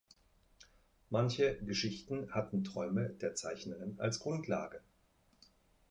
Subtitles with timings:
[1.11, 4.81] Manche Geschichten hatten Träume der Zeichnerin als Grundlage.